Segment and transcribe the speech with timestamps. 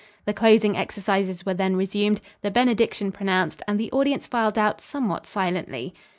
[0.25, 5.27] The closing exercises were then resumed, the benediction pronounced and the audience filed out somewhat
[5.27, 5.93] silently.